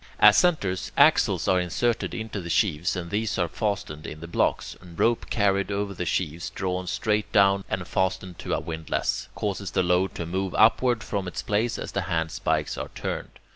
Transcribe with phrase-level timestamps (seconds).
[0.19, 4.75] As centres, axles are inserted into the sheaves, and these are fastened in the blocks;
[4.81, 9.69] a rope carried over the sheaves, drawn straight down, and fastened to a windlass, causes
[9.69, 13.37] the load to move upward from its place as the handspikes are turned.